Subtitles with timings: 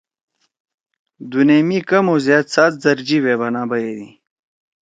[1.29, 4.09] دُونیئی می کم و زیاد سات زر جیِب بنَا بیَدی۔